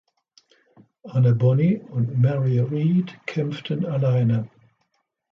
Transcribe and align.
Anne 1.03 1.31
Bonny 1.35 1.77
und 1.77 2.17
Mary 2.19 2.59
Read 2.59 3.19
kämpften 3.27 3.85
alleine. 3.85 4.49